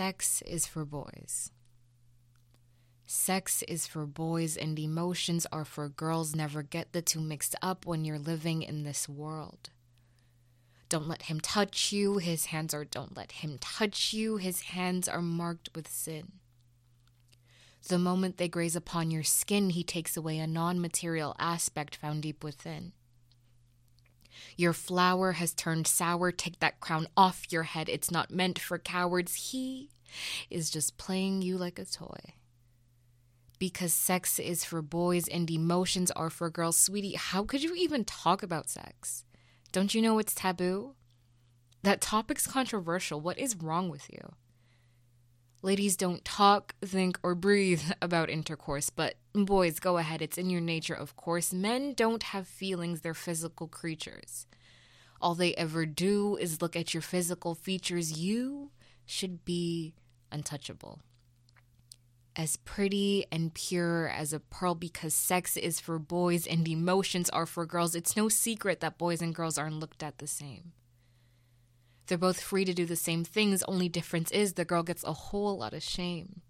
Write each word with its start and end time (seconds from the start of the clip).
sex 0.00 0.40
is 0.46 0.66
for 0.66 0.86
boys. 0.86 1.50
Sex 3.04 3.62
is 3.68 3.86
for 3.86 4.06
boys 4.06 4.56
and 4.56 4.78
emotions 4.78 5.46
are 5.52 5.66
for 5.66 5.90
girls. 5.90 6.34
Never 6.34 6.62
get 6.62 6.94
the 6.94 7.02
two 7.02 7.20
mixed 7.20 7.54
up 7.60 7.84
when 7.84 8.06
you're 8.06 8.18
living 8.18 8.62
in 8.62 8.82
this 8.82 9.10
world. 9.10 9.68
Don't 10.88 11.06
let 11.06 11.24
him 11.24 11.38
touch 11.38 11.92
you. 11.92 12.16
His 12.16 12.46
hands 12.46 12.72
are 12.72 12.86
don't 12.86 13.14
let 13.14 13.30
him 13.30 13.58
touch 13.60 14.14
you. 14.14 14.38
His 14.38 14.62
hands 14.62 15.06
are 15.06 15.20
marked 15.20 15.68
with 15.74 15.86
sin. 15.86 16.32
The 17.86 17.98
moment 17.98 18.38
they 18.38 18.48
graze 18.48 18.76
upon 18.76 19.10
your 19.10 19.22
skin, 19.22 19.68
he 19.68 19.84
takes 19.84 20.16
away 20.16 20.38
a 20.38 20.46
non 20.46 20.80
material 20.80 21.36
aspect 21.38 21.94
found 21.94 22.22
deep 22.22 22.42
within. 22.42 22.92
Your 24.56 24.72
flower 24.72 25.32
has 25.32 25.52
turned 25.52 25.86
sour. 25.86 26.32
Take 26.32 26.60
that 26.60 26.80
crown 26.80 27.06
off 27.16 27.50
your 27.50 27.64
head. 27.64 27.88
It's 27.88 28.10
not 28.10 28.30
meant 28.30 28.58
for 28.58 28.78
cowards. 28.78 29.50
He 29.50 29.90
is 30.48 30.70
just 30.70 30.98
playing 30.98 31.42
you 31.42 31.56
like 31.56 31.78
a 31.78 31.84
toy. 31.84 32.34
Because 33.58 33.92
sex 33.92 34.38
is 34.38 34.64
for 34.64 34.80
boys 34.80 35.28
and 35.28 35.50
emotions 35.50 36.10
are 36.12 36.30
for 36.30 36.48
girls. 36.48 36.76
Sweetie, 36.76 37.14
how 37.14 37.44
could 37.44 37.62
you 37.62 37.74
even 37.74 38.04
talk 38.04 38.42
about 38.42 38.70
sex? 38.70 39.24
Don't 39.72 39.94
you 39.94 40.02
know 40.02 40.18
it's 40.18 40.34
taboo? 40.34 40.94
That 41.82 42.00
topic's 42.00 42.46
controversial. 42.46 43.20
What 43.20 43.38
is 43.38 43.56
wrong 43.56 43.88
with 43.88 44.10
you? 44.10 44.34
Ladies 45.62 45.94
don't 45.94 46.24
talk, 46.24 46.74
think, 46.82 47.18
or 47.22 47.34
breathe 47.34 47.82
about 48.02 48.30
intercourse, 48.30 48.88
but 48.88 49.16
boys, 49.34 49.78
go 49.78 49.98
ahead. 49.98 50.22
It's 50.22 50.38
in 50.38 50.48
your 50.48 50.60
nature, 50.60 50.94
of 50.94 51.16
course. 51.16 51.52
Men 51.52 51.92
don't 51.92 52.22
have 52.22 52.48
feelings, 52.48 53.02
they're 53.02 53.12
physical 53.14 53.68
creatures. 53.68 54.46
All 55.20 55.34
they 55.34 55.54
ever 55.56 55.84
do 55.84 56.36
is 56.36 56.62
look 56.62 56.76
at 56.76 56.94
your 56.94 57.02
physical 57.02 57.54
features. 57.54 58.18
You 58.18 58.70
should 59.04 59.44
be 59.44 59.92
untouchable. 60.32 61.00
As 62.34 62.56
pretty 62.56 63.26
and 63.30 63.52
pure 63.52 64.08
as 64.08 64.32
a 64.32 64.40
pearl 64.40 64.74
because 64.74 65.12
sex 65.12 65.58
is 65.58 65.78
for 65.78 65.98
boys 65.98 66.46
and 66.46 66.66
emotions 66.66 67.28
are 67.30 67.44
for 67.44 67.66
girls. 67.66 67.94
It's 67.94 68.16
no 68.16 68.30
secret 68.30 68.80
that 68.80 68.96
boys 68.96 69.20
and 69.20 69.34
girls 69.34 69.58
aren't 69.58 69.80
looked 69.80 70.02
at 70.02 70.18
the 70.18 70.26
same. 70.26 70.72
They're 72.10 72.18
both 72.18 72.40
free 72.40 72.64
to 72.64 72.74
do 72.74 72.86
the 72.86 72.96
same 72.96 73.22
things, 73.22 73.62
only 73.68 73.88
difference 73.88 74.32
is 74.32 74.54
the 74.54 74.64
girl 74.64 74.82
gets 74.82 75.04
a 75.04 75.12
whole 75.12 75.58
lot 75.58 75.72
of 75.72 75.84
shame. 75.84 76.40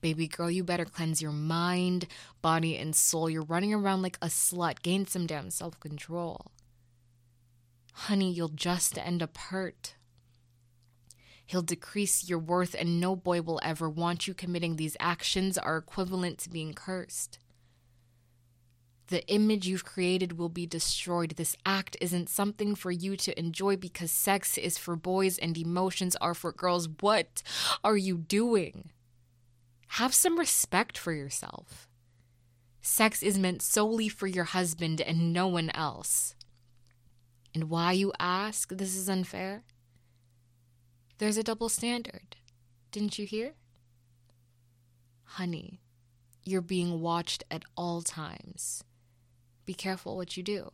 Baby 0.00 0.28
girl, 0.28 0.50
you 0.50 0.64
better 0.64 0.86
cleanse 0.86 1.20
your 1.20 1.30
mind, 1.30 2.06
body, 2.40 2.78
and 2.78 2.96
soul. 2.96 3.28
You're 3.28 3.42
running 3.42 3.74
around 3.74 4.00
like 4.00 4.16
a 4.22 4.28
slut. 4.28 4.80
Gain 4.80 5.06
some 5.06 5.26
damn 5.26 5.50
self 5.50 5.78
control. 5.78 6.52
Honey, 7.92 8.32
you'll 8.32 8.48
just 8.48 8.96
end 8.96 9.22
up 9.22 9.36
hurt. 9.36 9.94
He'll 11.44 11.60
decrease 11.60 12.30
your 12.30 12.38
worth, 12.38 12.74
and 12.74 12.98
no 12.98 13.14
boy 13.14 13.42
will 13.42 13.60
ever 13.62 13.90
want 13.90 14.26
you 14.26 14.32
committing 14.32 14.76
these 14.76 14.96
actions 14.98 15.58
are 15.58 15.76
equivalent 15.76 16.38
to 16.38 16.48
being 16.48 16.72
cursed. 16.72 17.38
The 19.10 19.26
image 19.26 19.66
you've 19.66 19.84
created 19.84 20.38
will 20.38 20.48
be 20.48 20.66
destroyed. 20.66 21.32
This 21.32 21.56
act 21.66 21.96
isn't 22.00 22.30
something 22.30 22.76
for 22.76 22.92
you 22.92 23.16
to 23.16 23.36
enjoy 23.36 23.76
because 23.76 24.12
sex 24.12 24.56
is 24.56 24.78
for 24.78 24.94
boys 24.94 25.36
and 25.36 25.58
emotions 25.58 26.14
are 26.20 26.32
for 26.32 26.52
girls. 26.52 26.88
What 27.00 27.42
are 27.82 27.96
you 27.96 28.18
doing? 28.18 28.90
Have 29.98 30.14
some 30.14 30.38
respect 30.38 30.96
for 30.96 31.12
yourself. 31.12 31.88
Sex 32.82 33.20
is 33.20 33.36
meant 33.36 33.62
solely 33.62 34.08
for 34.08 34.28
your 34.28 34.44
husband 34.44 35.00
and 35.00 35.32
no 35.32 35.48
one 35.48 35.70
else. 35.70 36.36
And 37.52 37.64
why, 37.64 37.90
you 37.90 38.12
ask, 38.20 38.68
this 38.68 38.94
is 38.94 39.08
unfair? 39.08 39.64
There's 41.18 41.36
a 41.36 41.42
double 41.42 41.68
standard. 41.68 42.36
Didn't 42.92 43.18
you 43.18 43.26
hear? 43.26 43.54
Honey, 45.24 45.80
you're 46.44 46.60
being 46.60 47.00
watched 47.00 47.42
at 47.50 47.64
all 47.76 48.02
times 48.02 48.84
be 49.70 49.74
careful 49.74 50.16
what 50.16 50.36
you 50.36 50.42
do. 50.42 50.72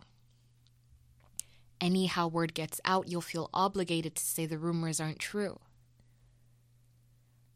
Anyhow, 1.83 2.29
word 2.29 2.55
gets 2.55 2.81
out, 2.87 3.09
you'll 3.09 3.21
feel 3.21 3.51
obligated 3.53 4.15
to 4.15 4.25
say 4.25 4.47
the 4.47 4.57
rumors 4.57 5.01
aren't 5.01 5.19
true. 5.19 5.59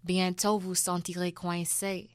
Bientôt 0.07 0.61
vous 0.61 0.75
sentirez 0.75 1.33
coincé, 1.33 2.11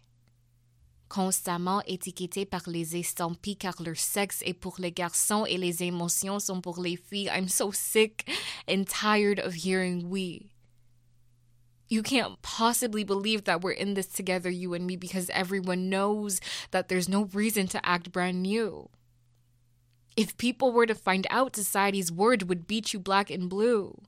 constamment 1.10 1.82
étiqueté 1.88 2.48
par 2.48 2.68
les 2.68 2.96
estampilles 2.96 3.58
car 3.58 3.76
leur 3.80 3.98
sexe 3.98 4.44
est 4.46 4.60
pour 4.62 4.76
les 4.78 4.92
garçons 4.92 5.46
et 5.48 5.58
les 5.58 5.82
émotions 5.82 6.40
sont 6.40 6.62
pour 6.62 6.80
les 6.80 6.96
filles. 6.96 7.32
I'm 7.32 7.48
so 7.48 7.72
sick 7.72 8.30
and 8.68 8.86
tired 8.88 9.40
of 9.40 9.56
hearing 9.66 10.12
we. 10.12 10.52
You 11.88 12.04
can't 12.04 12.40
possibly 12.44 13.04
believe 13.04 13.46
that 13.46 13.62
we're 13.62 13.72
in 13.72 13.96
this 13.96 14.08
together, 14.08 14.52
you 14.52 14.76
and 14.76 14.86
me, 14.86 14.96
because 14.96 15.30
everyone 15.32 15.90
knows 15.90 16.42
that 16.70 16.90
there's 16.90 17.10
no 17.10 17.26
reason 17.26 17.68
to 17.70 17.84
act 17.84 18.12
brand 18.12 18.44
new. 18.44 18.90
If 20.16 20.38
people 20.38 20.72
were 20.72 20.86
to 20.86 20.96
find 20.96 21.28
out, 21.30 21.56
society's 21.56 22.12
word 22.12 22.44
would 22.44 22.68
beat 22.68 22.94
you 22.94 23.00
black 23.00 23.30
and 23.30 23.50
blue. 23.50 24.02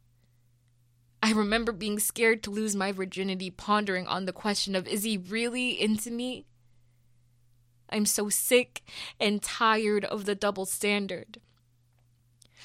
I 1.22 1.34
remember 1.34 1.72
being 1.72 2.00
scared 2.00 2.44
to 2.44 2.51
lose 2.51 2.75
my 2.75 2.91
virginity, 2.91 3.50
pondering 3.50 4.07
on 4.07 4.25
the 4.25 4.34
question 4.34 4.75
of 4.75 4.88
is 4.88 5.03
he 5.03 5.17
really 5.17 5.79
into 5.79 6.12
me? 6.12 6.46
I'm 7.90 8.06
so 8.06 8.29
sick 8.29 8.84
and 9.19 9.41
tired 9.41 10.06
of 10.06 10.25
the 10.25 10.35
double 10.35 10.66
standard. 10.66 11.40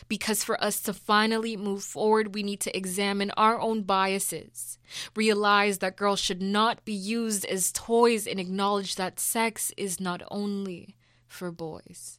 Because 0.09 0.43
for 0.43 0.63
us 0.63 0.81
to 0.83 0.93
finally 0.93 1.57
move 1.57 1.83
forward, 1.83 2.35
we 2.35 2.43
need 2.43 2.61
to 2.61 2.77
examine 2.77 3.31
our 3.37 3.59
own 3.61 3.83
biases, 3.83 4.79
realize 5.15 5.79
that 5.79 5.97
girls 5.97 6.19
should 6.19 6.43
not 6.43 6.85
be 6.85 6.93
used 6.93 7.45
as 7.45 7.73
toys, 7.73 8.27
and 8.27 8.41
acknowledge 8.41 8.97
that 8.97 9.21
sex 9.21 9.73
is 9.77 10.01
not 10.01 10.23
only 10.31 10.97
for 11.29 11.53
boys. 11.53 12.19